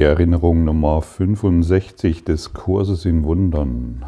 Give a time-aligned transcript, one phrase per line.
[0.00, 4.06] Die Erinnerung Nummer 65 des Kurses in Wundern.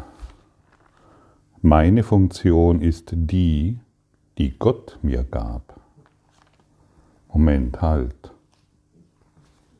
[1.61, 3.77] Meine Funktion ist die,
[4.39, 5.79] die Gott mir gab.
[7.31, 8.33] Moment, halt.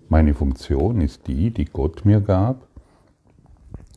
[0.08, 2.68] Meine Funktion ist die, die Gott mir gab.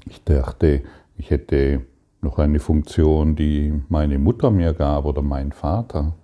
[0.07, 0.85] Ich dachte,
[1.19, 1.83] ich hätte
[2.23, 6.15] noch eine Funktion, die meine Mutter mir gab oder mein Vater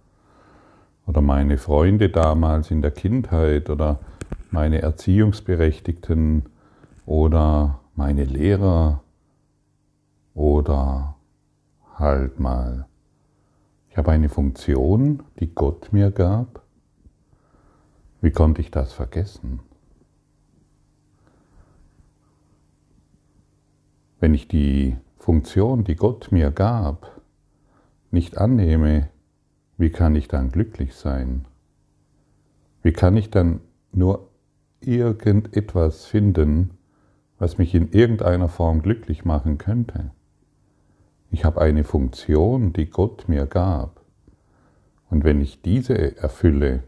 [1.07, 4.01] oder meine Freunde damals in der Kindheit oder
[4.53, 6.45] meine Erziehungsberechtigten
[7.07, 9.03] oder meine Lehrer
[10.35, 11.17] oder
[11.97, 12.87] halt mal,
[13.89, 16.63] ich habe eine Funktion, die Gott mir gab.
[18.21, 19.61] Wie konnte ich das vergessen?
[24.21, 27.21] Wenn ich die Funktion, die Gott mir gab,
[28.11, 29.09] nicht annehme,
[29.79, 31.47] wie kann ich dann glücklich sein?
[32.83, 33.61] Wie kann ich dann
[33.93, 34.32] nur
[34.87, 36.71] irgendetwas finden,
[37.39, 40.11] was mich in irgendeiner Form glücklich machen könnte.
[41.31, 44.03] Ich habe eine Funktion, die Gott mir gab.
[45.11, 46.83] Und wenn ich diese erfülle,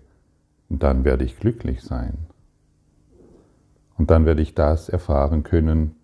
[0.68, 2.18] dann werde ich glücklich sein.
[3.96, 5.94] Und dann werde ich das erfahren können,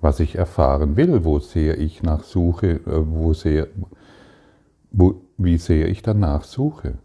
[0.00, 3.68] was ich erfahren will, wo sehr ich nach suche, äh, wo sehr,
[4.90, 6.98] wo, wie sehr ich danach suche.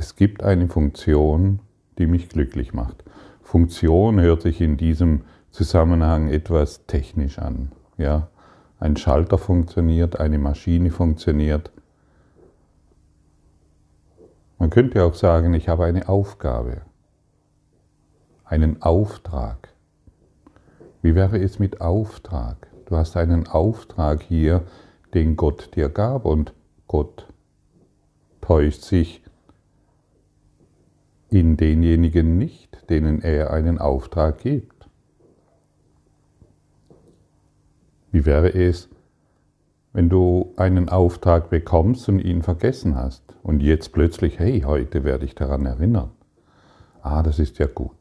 [0.00, 1.58] Es gibt eine Funktion,
[1.98, 3.02] die mich glücklich macht.
[3.42, 7.72] Funktion hört sich in diesem Zusammenhang etwas technisch an.
[7.96, 8.28] Ja?
[8.78, 11.72] Ein Schalter funktioniert, eine Maschine funktioniert.
[14.60, 16.82] Man könnte auch sagen, ich habe eine Aufgabe,
[18.44, 19.70] einen Auftrag.
[21.02, 22.68] Wie wäre es mit Auftrag?
[22.86, 24.62] Du hast einen Auftrag hier,
[25.12, 26.54] den Gott dir gab und
[26.86, 27.26] Gott
[28.40, 29.22] täuscht sich
[31.30, 34.88] in denjenigen nicht, denen er einen Auftrag gibt.
[38.10, 38.88] Wie wäre es,
[39.92, 45.24] wenn du einen Auftrag bekommst und ihn vergessen hast und jetzt plötzlich, hey, heute werde
[45.24, 46.10] ich daran erinnern.
[47.02, 47.96] Ah, das ist ja gut.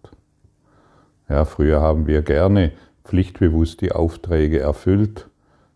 [1.29, 2.71] Ja, früher haben wir gerne
[3.03, 5.29] pflichtbewusst die Aufträge erfüllt.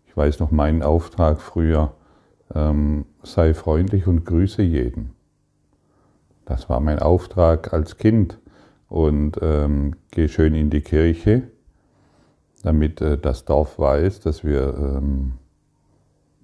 [0.06, 1.94] Ich weiß noch meinen Auftrag früher,
[2.53, 5.13] ähm, sei freundlich und grüße jeden.
[6.51, 8.38] Das war mein Auftrag als Kind.
[8.89, 11.44] Und ähm, gehe schön in die Kirche,
[12.62, 15.34] damit äh, das Dorf weiß, dass wir ähm,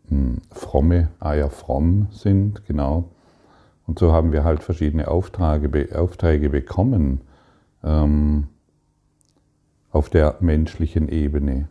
[0.07, 3.11] hm, fromme, Eier fromm sind, genau.
[3.85, 7.19] Und so haben wir halt verschiedene Aufträge, Aufträge bekommen
[7.83, 8.47] ähm,
[9.91, 11.67] auf der menschlichen Ebene.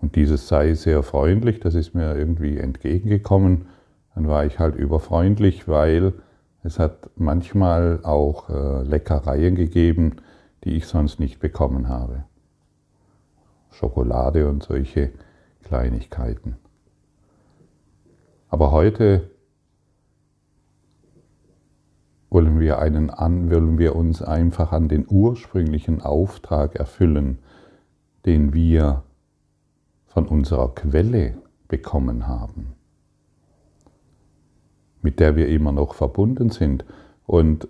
[0.00, 3.66] Und dieses sei sehr freundlich, das ist mir irgendwie entgegengekommen.
[4.14, 6.12] Dann war ich halt überfreundlich, weil
[6.62, 10.16] es hat manchmal auch äh, Leckereien gegeben,
[10.64, 12.24] die ich sonst nicht bekommen habe.
[13.70, 15.12] Schokolade und solche
[15.62, 16.56] Kleinigkeiten.
[18.48, 19.30] Aber heute
[22.30, 27.38] wollen wir, einen an, wollen wir uns einfach an den ursprünglichen Auftrag erfüllen,
[28.26, 29.04] den wir
[30.06, 31.34] von unserer Quelle
[31.68, 32.77] bekommen haben
[35.08, 36.84] mit der wir immer noch verbunden sind.
[37.26, 37.66] Und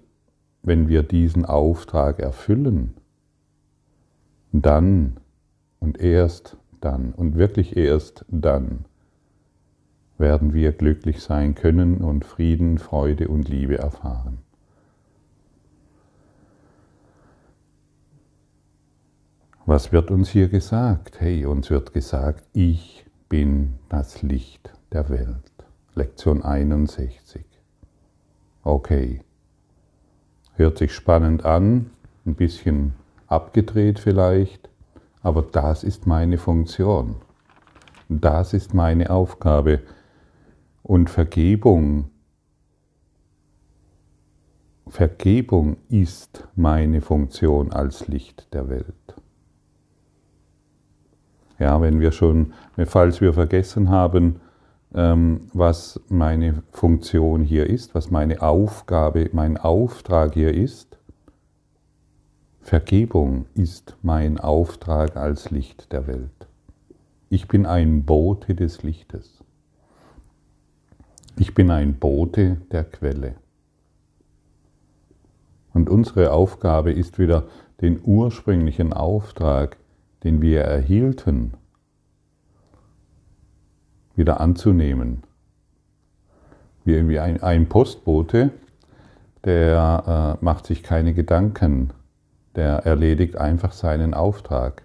[0.65, 2.95] wenn wir diesen Auftrag erfüllen,
[4.51, 5.19] dann
[5.79, 8.87] und erst dann und wirklich erst dann
[10.17, 14.39] werden wir glücklich sein können und Frieden, Freude und Liebe erfahren.
[19.65, 21.21] Was wird uns hier gesagt?
[21.21, 25.58] Hey, uns wird gesagt, ich bin das Licht der Welt.
[25.99, 27.45] Lektion 61.
[28.63, 29.21] Okay.
[30.55, 31.91] Hört sich spannend an,
[32.25, 32.95] ein bisschen
[33.27, 34.71] abgedreht vielleicht,
[35.23, 37.17] aber das ist meine Funktion.
[38.09, 39.81] Das ist meine Aufgabe.
[40.85, 42.11] Und Vergebung,
[44.87, 48.95] Vergebung ist meine Funktion als Licht der Welt.
[51.59, 52.53] Ja, wenn wir schon,
[52.87, 54.41] falls wir vergessen haben,
[54.91, 60.99] was meine Funktion hier ist, was meine Aufgabe, mein Auftrag hier ist.
[62.61, 66.49] Vergebung ist mein Auftrag als Licht der Welt.
[67.31, 69.43] Ich bin ein Bote des Lichtes.
[71.39, 73.35] Ich bin ein Bote der Quelle.
[75.73, 77.45] Und unsere Aufgabe ist wieder
[77.81, 79.77] den ursprünglichen Auftrag,
[80.25, 81.55] den wir erhielten,
[84.19, 85.23] wieder anzunehmen.
[86.85, 88.51] Wie ein, ein Postbote,
[89.45, 91.91] der äh, macht sich keine Gedanken,
[92.57, 94.83] der erledigt einfach seinen Auftrag.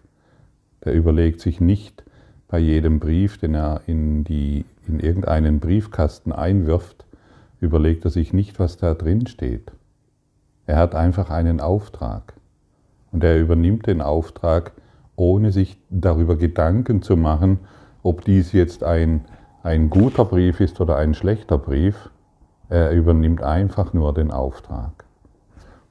[0.85, 2.03] Der überlegt sich nicht
[2.47, 7.05] bei jedem Brief, den er in, die, in irgendeinen Briefkasten einwirft,
[7.59, 9.71] überlegt er sich nicht, was da drin steht.
[10.67, 12.33] Er hat einfach einen Auftrag.
[13.11, 14.73] Und er übernimmt den Auftrag,
[15.15, 17.59] ohne sich darüber Gedanken zu machen,
[18.03, 19.25] ob dies jetzt ein,
[19.63, 22.09] ein guter Brief ist oder ein schlechter Brief.
[22.69, 25.05] Er übernimmt einfach nur den Auftrag.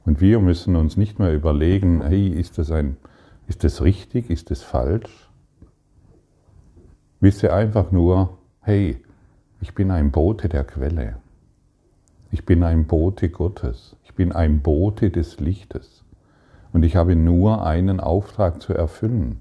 [0.04, 2.96] Und wir müssen uns nicht mehr überlegen, hey, ist das, ein,
[3.46, 5.30] ist das richtig, ist das falsch?
[7.20, 9.02] Wisse einfach nur, hey,
[9.60, 11.16] ich bin ein Bote der Quelle.
[12.32, 13.96] Ich bin ein Bote Gottes.
[14.02, 16.04] Ich bin ein Bote des Lichtes.
[16.72, 19.40] Und ich habe nur einen Auftrag zu erfüllen.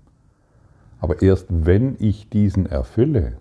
[1.01, 3.39] Aber erst wenn ich diesen erfülle,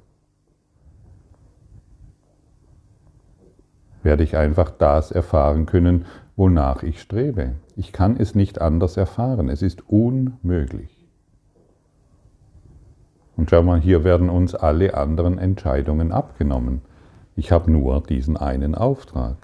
[4.03, 7.53] werde ich einfach das erfahren können, wonach ich strebe.
[7.77, 9.51] Ich kann es nicht anders erfahren.
[9.51, 11.07] Es ist unmöglich.
[13.37, 16.81] Und schau mal, hier werden uns alle anderen Entscheidungen abgenommen.
[17.37, 19.37] Ich habe nur diesen einen Auftrag.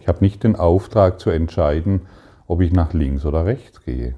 [0.00, 2.02] Ich habe nicht den Auftrag zu entscheiden,
[2.48, 4.16] ob ich nach links oder rechts gehe.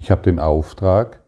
[0.00, 1.20] Ich habe den Auftrag,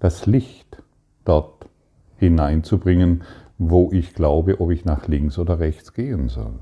[0.00, 0.82] das Licht
[1.24, 1.68] dort
[2.16, 3.22] hineinzubringen,
[3.56, 6.58] wo ich glaube, ob ich nach links oder rechts gehen soll.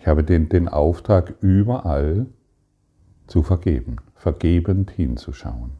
[0.00, 2.26] Ich habe den, den Auftrag, überall
[3.26, 5.72] zu vergeben, vergebend hinzuschauen.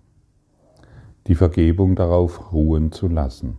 [1.26, 3.56] Die Vergebung darauf ruhen zu lassen,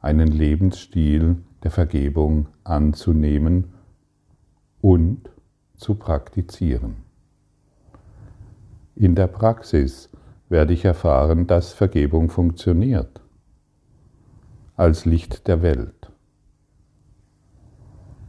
[0.00, 3.72] einen Lebensstil der Vergebung anzunehmen
[4.80, 5.28] und
[5.74, 7.09] zu praktizieren.
[9.00, 10.10] In der Praxis
[10.50, 13.22] werde ich erfahren, dass Vergebung funktioniert
[14.76, 16.12] als Licht der Welt.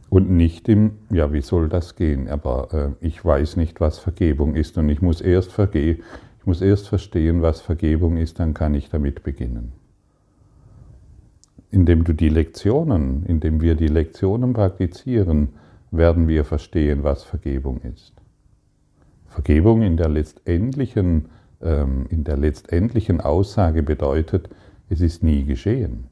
[0.08, 2.26] Und nicht im, ja, wie soll das gehen?
[2.26, 5.98] Aber äh, ich weiß nicht, was Vergebung ist und ich muss, erst verge
[6.38, 9.72] ich muss erst verstehen, was Vergebung ist, dann kann ich damit beginnen.
[11.70, 15.50] Indem du die Lektionen, indem wir die Lektionen praktizieren,
[15.90, 18.21] werden wir verstehen, was Vergebung ist.
[19.32, 21.30] Vergebung in der letztendlichen,
[21.62, 24.50] ähm, in der letztendlichen Aussage bedeutet,
[24.90, 26.08] es ist nie geschehen.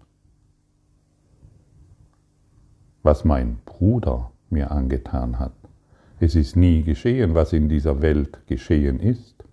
[3.02, 5.52] Was mein Bruder mir angetan hat.
[6.19, 9.44] Es ist nie geschehen, was in dieser Welt geschehen ist.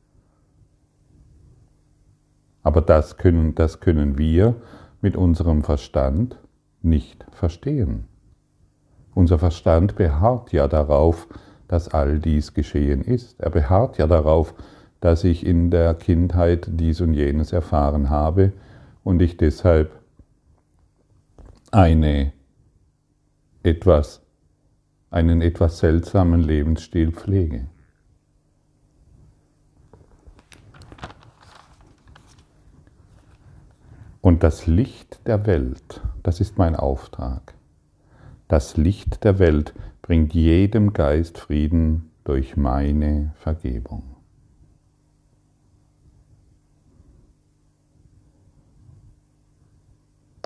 [2.63, 4.55] Aber das können, das können wir
[5.01, 6.39] mit unserem Verstand
[6.81, 8.05] nicht verstehen.
[9.13, 11.27] Unser Verstand beharrt ja darauf,
[11.67, 13.39] dass all dies geschehen ist.
[13.39, 14.53] Er beharrt ja darauf,
[14.99, 18.53] dass ich in der Kindheit dies und jenes erfahren habe
[19.03, 19.91] und ich deshalb
[21.71, 22.33] eine
[23.63, 24.21] etwas,
[25.09, 27.67] einen etwas seltsamen Lebensstil pflege.
[34.21, 37.53] Und das Licht der Welt, das ist mein Auftrag.
[38.49, 39.73] Das Licht der Welt
[40.07, 44.03] bringt jedem Geist Frieden durch meine Vergebung.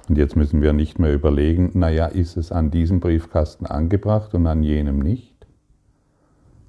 [0.09, 4.47] Und jetzt müssen wir nicht mehr überlegen, naja, ist es an diesem Briefkasten angebracht und
[4.47, 5.45] an jenem nicht?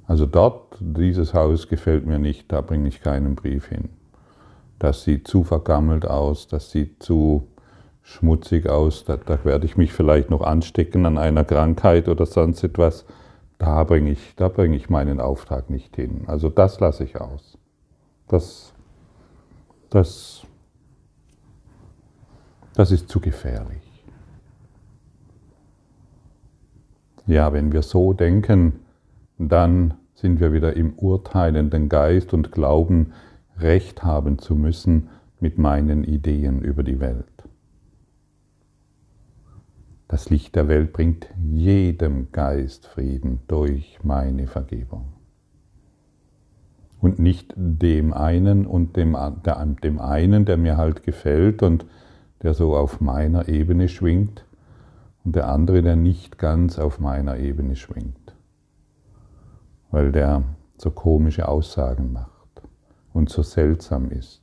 [0.06, 3.88] Also dort, dieses Haus gefällt mir nicht, da bringe ich keinen Brief hin.
[4.78, 7.48] Das sieht zu vergammelt aus, das sieht zu
[8.02, 12.62] schmutzig aus, da, da, werde ich mich vielleicht noch anstecken an einer Krankheit oder sonst
[12.64, 13.04] etwas.
[13.58, 16.24] Da bringe ich, da bringe ich meinen Auftrag nicht hin.
[16.26, 17.58] Also das lasse ich aus.
[18.28, 18.74] Das,
[19.90, 20.42] das,
[22.74, 23.82] das ist zu gefährlich.
[27.26, 28.80] Ja, wenn wir so denken,
[29.38, 33.12] dann sind wir wieder im urteilenden Geist und glauben,
[33.58, 37.41] Recht haben zu müssen mit meinen Ideen über die Welt.
[40.12, 45.14] Das Licht der Welt bringt jedem Geist Frieden durch meine Vergebung.
[47.00, 49.16] Und nicht dem einen und dem,
[49.82, 51.86] dem einen, der mir halt gefällt und
[52.42, 54.44] der so auf meiner Ebene schwingt,
[55.24, 58.36] und der andere, der nicht ganz auf meiner Ebene schwingt,
[59.92, 60.42] weil der
[60.76, 62.60] so komische Aussagen macht
[63.14, 64.42] und so seltsam ist.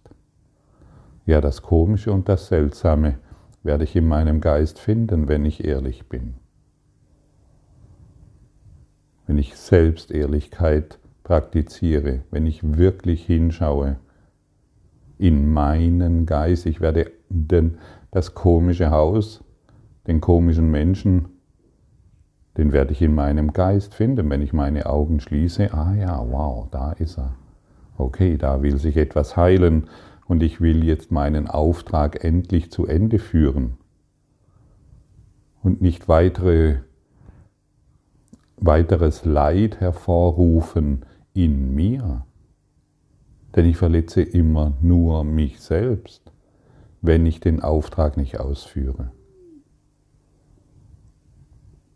[1.28, 3.20] Ja, das Komische und das Seltsame
[3.64, 6.36] werde ich in meinem Geist finden, wenn ich ehrlich bin.
[9.28, 13.98] Wenn ich Selbstehrlichkeit praktiziere, wenn ich wirklich hinschaue,
[15.20, 16.66] in meinen Geist.
[16.66, 17.78] Ich werde den,
[18.10, 19.44] das komische Haus,
[20.08, 21.28] den komischen Menschen,
[22.58, 25.72] den werde ich in meinem Geist finden, wenn ich meine Augen schließe.
[25.74, 27.36] Ah ja, wow, da ist er.
[27.98, 29.90] Okay, da will sich etwas heilen
[30.30, 33.78] und ich will jetzt meinen Auftrag endlich zu Ende führen
[35.64, 36.82] und nicht weitere,
[38.58, 42.28] weiteres Leid hervorrufen in mir.
[43.56, 46.32] Denn ich verletze immer nur mich selbst,
[47.02, 49.12] wenn ich den Auftrag nicht ausführe.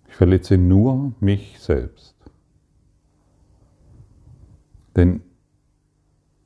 [0.08, 2.16] Ich verletze nur mich selbst.
[4.96, 5.22] Denn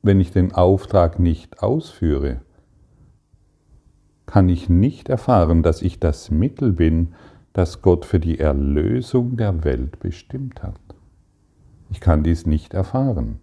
[0.02, 2.40] wenn ich den Auftrag nicht ausführe,
[4.26, 7.14] kann ich nicht erfahren, dass ich das Mittel bin,
[7.52, 10.80] das Gott für die Erlösung der Welt bestimmt hat.
[11.90, 13.40] Ich kann dies nicht erfahren.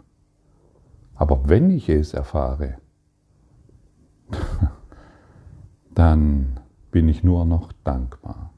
[1.15, 2.77] Aber wenn ich es erfahre,
[5.95, 6.59] dann
[6.91, 8.53] bin ich nur noch dankbar.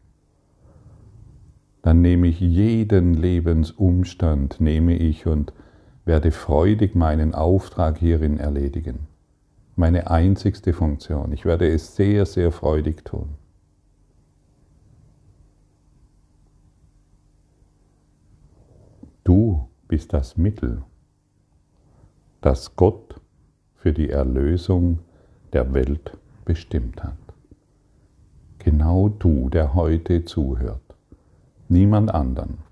[1.81, 5.53] Dann nehme ich jeden Lebensumstand, nehme ich und
[6.07, 9.07] werde freudig meinen Auftrag hierin erledigen.
[9.75, 11.31] Meine einzigste Funktion.
[11.33, 13.35] Ich werde es sehr, sehr freudig tun.
[19.23, 20.81] Du bist das Mittel
[22.41, 23.19] das Gott
[23.75, 24.99] für die Erlösung
[25.53, 27.17] der Welt bestimmt hat.
[28.59, 30.95] Genau du, der heute zuhört,
[31.67, 32.66] niemand anderen.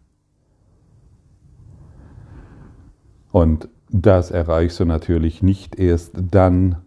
[3.35, 6.77] Und das erreichst du natürlich nicht erst dann,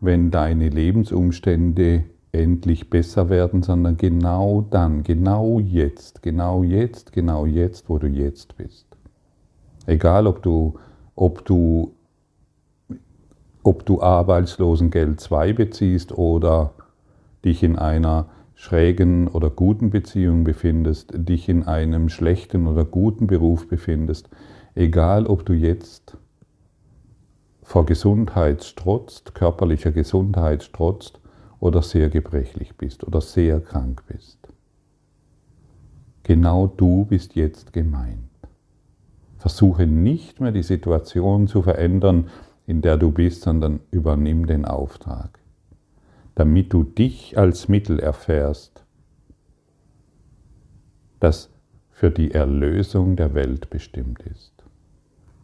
[0.00, 7.88] wenn deine Lebensumstände endlich besser werden, sondern genau dann, genau jetzt, genau jetzt, genau jetzt,
[7.88, 8.88] wo du jetzt bist.
[9.86, 10.74] Egal, ob du,
[11.14, 11.94] ob du
[13.62, 16.72] ob du Arbeitslosengeld 2 beziehst oder
[17.44, 23.68] dich in einer schrägen oder guten Beziehung befindest, dich in einem schlechten oder guten Beruf
[23.68, 24.28] befindest,
[24.74, 26.16] egal ob du jetzt
[27.62, 31.20] vor Gesundheit strotzt, körperlicher Gesundheit strotzt
[31.60, 34.38] oder sehr gebrechlich bist oder sehr krank bist.
[36.22, 38.30] Genau du bist jetzt gemeint.
[39.38, 42.28] Versuche nicht mehr die Situation zu verändern,
[42.66, 45.38] in der du bist, sondern übernimm den Auftrag,
[46.34, 48.84] damit du dich als Mittel erfährst,
[51.20, 51.50] das
[51.90, 54.53] für die Erlösung der Welt bestimmt ist.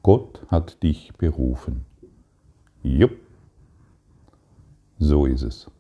[0.03, 1.85] Gott hat dich berufen.
[2.83, 3.13] Jupp,
[4.99, 5.71] so ist es.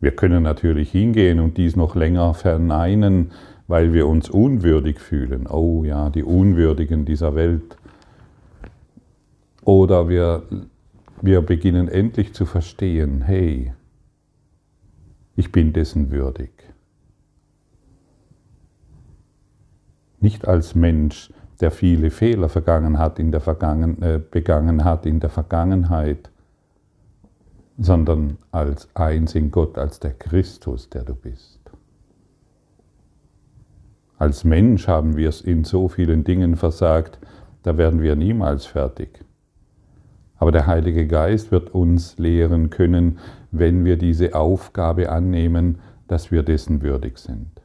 [0.00, 3.32] Wir können natürlich hingehen und dies noch länger verneinen,
[3.68, 5.46] weil wir uns unwürdig fühlen.
[5.46, 7.76] Oh ja, die Unwürdigen dieser Welt
[9.64, 10.42] oder wir,
[11.20, 13.72] wir beginnen endlich zu verstehen, hey,
[15.36, 16.50] ich bin dessen würdig.
[20.20, 21.32] Nicht als Mensch,
[21.62, 26.30] der viele Fehler vergangen hat in der Vergangen, äh, begangen hat in der Vergangenheit,
[27.78, 31.60] sondern als eins in Gott, als der Christus, der du bist.
[34.18, 37.18] Als Mensch haben wir es in so vielen Dingen versagt,
[37.62, 39.24] da werden wir niemals fertig.
[40.36, 43.18] Aber der Heilige Geist wird uns lehren können,
[43.52, 45.78] wenn wir diese Aufgabe annehmen,
[46.08, 47.61] dass wir dessen würdig sind.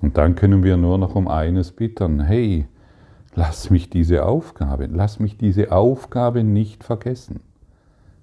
[0.00, 2.66] Und dann können wir nur noch um eines bitten, hey,
[3.34, 7.40] lass mich diese Aufgabe, lass mich diese Aufgabe nicht vergessen.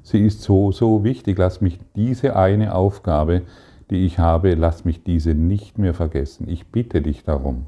[0.01, 3.43] Sie ist so, so wichtig, lass mich diese eine Aufgabe,
[3.89, 6.47] die ich habe, lass mich diese nicht mehr vergessen.
[6.49, 7.67] Ich bitte dich darum.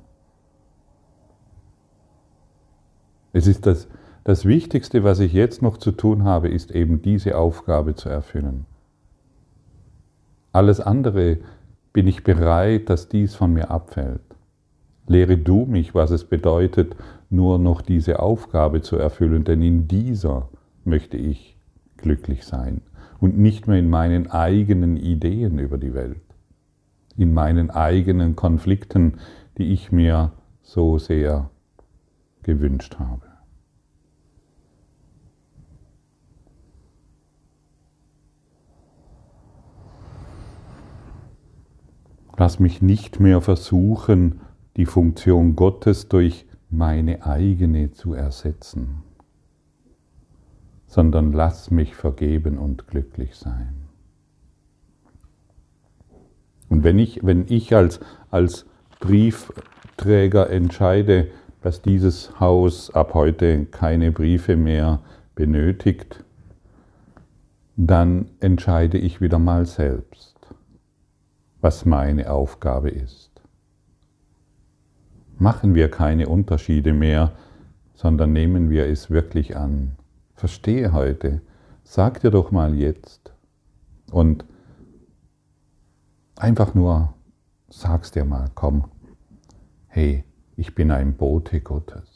[3.31, 3.87] Es ist das,
[4.23, 8.65] das Wichtigste, was ich jetzt noch zu tun habe, ist eben diese Aufgabe zu erfüllen.
[10.51, 11.39] Alles andere
[11.95, 14.19] bin ich bereit, dass dies von mir abfällt.
[15.07, 16.93] Lehre du mich, was es bedeutet,
[17.29, 20.49] nur noch diese Aufgabe zu erfüllen, denn in dieser
[20.83, 21.57] möchte ich
[21.95, 22.81] glücklich sein
[23.21, 26.19] und nicht mehr in meinen eigenen Ideen über die Welt,
[27.15, 29.19] in meinen eigenen Konflikten,
[29.57, 30.33] die ich mir
[30.63, 31.49] so sehr
[32.43, 33.34] gewünscht habe.
[42.37, 44.41] Lass mich nicht mehr versuchen,
[44.75, 49.03] die Funktion Gottes durch meine eigene zu ersetzen,
[50.87, 53.85] sondern lass mich vergeben und glücklich sein.
[56.69, 57.99] Und wenn ich, wenn ich als,
[58.31, 58.65] als
[58.99, 61.29] Briefträger entscheide,
[61.61, 64.99] dass dieses Haus ab heute keine Briefe mehr
[65.35, 66.23] benötigt,
[67.77, 70.34] dann entscheide ich wieder mal selbst,
[71.65, 73.31] was meine Aufgabe ist.
[75.39, 77.31] Machen wir keine Unterschiede mehr,
[77.95, 79.95] sondern nehmen wir es wirklich an.
[80.35, 81.41] Verstehe heute,
[81.83, 83.33] sag dir doch mal jetzt
[84.11, 84.45] und
[86.35, 87.15] einfach nur
[87.67, 88.85] sag's dir mal, komm,
[89.87, 90.23] hey,
[90.55, 92.14] ich bin ein Bote Gottes.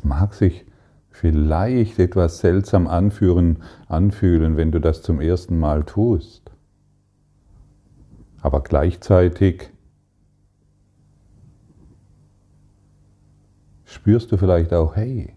[0.00, 0.64] Es mag sich
[1.10, 6.50] vielleicht etwas seltsam anführen, anfühlen, wenn du das zum ersten Mal tust.
[8.40, 9.68] Aber gleichzeitig
[13.84, 15.34] spürst du vielleicht auch, hey,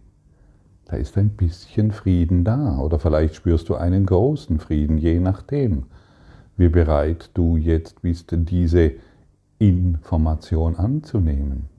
[0.85, 2.77] da ist ein bisschen Frieden da.
[2.77, 5.87] Oder vielleicht spürst du einen großen Frieden, je nachdem,
[6.55, 8.93] wie bereit du jetzt bist, diese
[9.59, 11.72] Information anzunehmen.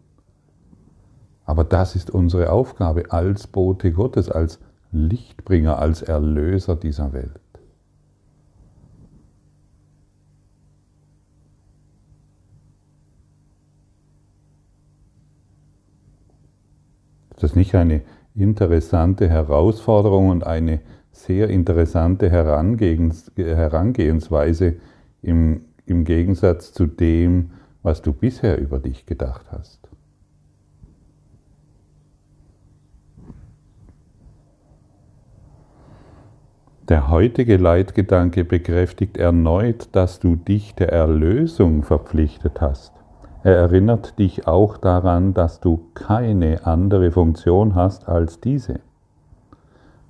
[1.45, 4.59] Aber das ist unsere Aufgabe als Bote Gottes, als
[4.93, 7.41] Lichtbringer, als Erlöser dieser Welt.
[17.35, 18.03] Ist das nicht eine
[18.35, 24.77] interessante Herausforderung und eine sehr interessante Herangehensweise
[25.21, 27.51] im, im Gegensatz zu dem,
[27.83, 29.94] was du bisher über dich gedacht hast?
[36.91, 42.93] Der heutige Leitgedanke bekräftigt erneut, dass du dich der Erlösung verpflichtet hast.
[43.43, 48.81] Er erinnert dich auch daran, dass du keine andere Funktion hast als diese.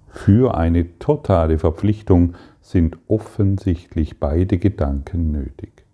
[0.08, 5.86] Für eine totale Verpflichtung sind offensichtlich beide Gedanken nötig.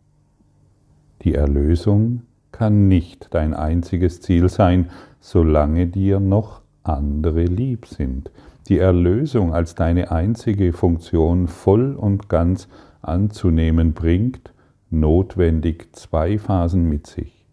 [1.20, 4.88] Die Erlösung kann nicht dein einziges Ziel sein,
[5.20, 8.30] solange dir noch andere lieb sind
[8.68, 12.68] die Erlösung als deine einzige Funktion voll und ganz
[13.02, 14.52] anzunehmen, bringt
[14.90, 17.46] notwendig zwei Phasen mit sich.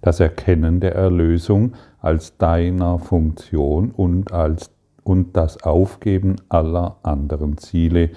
[0.00, 4.70] Das Erkennen der Erlösung als deiner Funktion und, als,
[5.02, 8.10] und das Aufgeben aller anderen Ziele,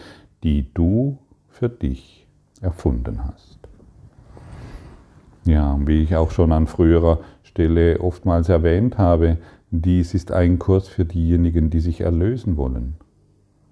[0.44, 1.18] die du
[1.50, 2.28] für dich
[2.62, 3.60] erfunden hast.
[5.46, 9.38] Ja, wie ich auch schon an früherer Stelle oftmals erwähnt habe,
[9.76, 12.94] dies ist ein Kurs für diejenigen, die sich erlösen wollen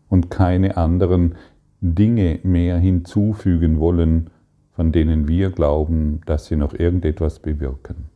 [0.09, 1.35] und keine anderen
[1.79, 4.31] Dinge mehr hinzufügen wollen,
[4.71, 8.09] von denen wir glauben, dass sie noch irgendetwas bewirken.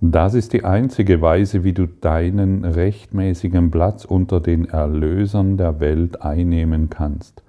[0.00, 6.22] Das ist die einzige Weise, wie du deinen rechtmäßigen Platz unter den Erlösern der Welt
[6.22, 7.42] einnehmen kannst.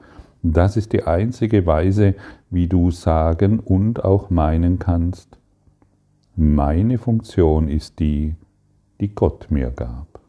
[0.44, 2.16] Das ist die einzige Weise,
[2.50, 5.38] wie du sagen und auch meinen kannst,
[6.36, 8.36] meine Funktion ist die,
[9.00, 10.20] die Gott mir gab.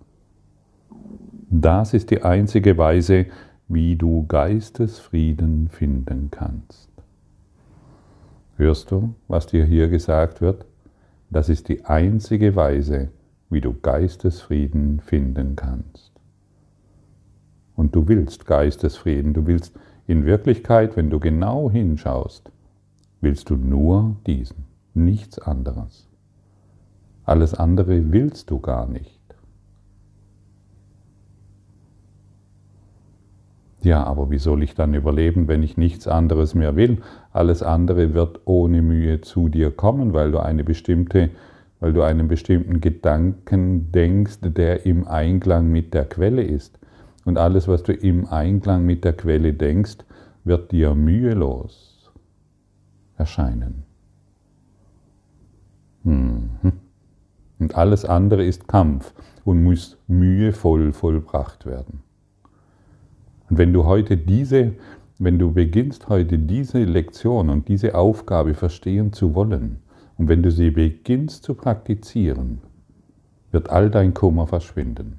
[1.51, 3.27] Das ist die einzige Weise,
[3.69, 6.91] wie du Geistesfrieden finden kannst.
[8.57, 10.65] Hörst du, was dir hier gesagt wird?
[11.31, 13.09] Das ist die einzige Weise,
[13.51, 16.13] wie du Geistesfrieden finden kannst.
[17.75, 22.51] Und du willst Geistesfrieden, du willst in Wirklichkeit, wenn du genau hinschaust,
[23.21, 26.09] willst du nur diesen, nichts anderes.
[27.25, 29.15] Alles andere willst du gar nicht.
[33.85, 37.03] Ja, aber wie soll ich dann überleben, wenn ich nichts anderes mehr will?
[37.33, 41.29] Alles andere wird ohne Mühe zu dir kommen, weil du eine bestimmte,
[41.81, 46.79] weil du einen bestimmten Gedanken denkst, der im Einklang mit der Quelle ist.
[47.25, 49.99] Und alles, was du im Einklang mit der Quelle denkst,
[50.45, 52.13] wird dir mühelos
[53.17, 53.85] erscheinen.
[56.03, 56.51] Mhm.
[57.59, 62.03] Und alles andere ist Kampf und muss mühevoll vollbracht werden.
[63.49, 64.73] Und wenn du heute diese,
[65.19, 69.79] wenn du beginnst heute diese Lektion und diese Aufgabe verstehen zu wollen,
[70.17, 72.61] und wenn du sie beginnst zu praktizieren,
[73.51, 75.19] wird all dein Kummer verschwinden.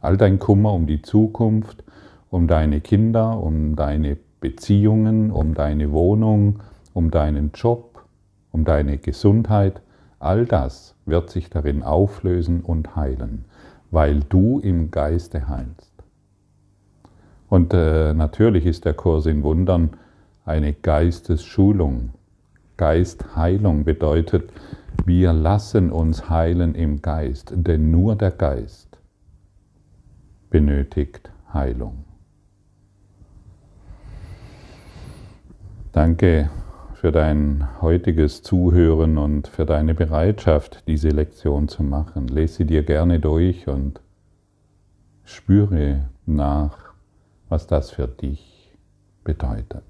[0.00, 1.84] All dein Kummer um die Zukunft,
[2.30, 6.60] um deine Kinder, um deine Beziehungen, um deine Wohnung,
[6.94, 8.04] um deinen Job,
[8.50, 9.82] um deine Gesundheit,
[10.18, 13.44] all das wird sich darin auflösen und heilen,
[13.90, 15.92] weil du im Geiste heilst.
[17.48, 19.90] Und äh, natürlich ist der Kurs in Wundern
[20.44, 22.10] eine Geistesschulung.
[22.76, 24.50] Geistheilung bedeutet,
[25.04, 28.89] Wir lassen uns heilen im Geist, denn nur der Geist
[30.50, 32.04] benötigt Heilung.
[35.92, 36.50] Danke
[36.94, 42.28] für dein heutiges Zuhören und für deine Bereitschaft, diese Lektion zu machen.
[42.28, 44.00] Lese sie dir gerne durch und
[45.24, 46.92] spüre nach,
[47.48, 48.76] was das für dich
[49.24, 49.89] bedeutet.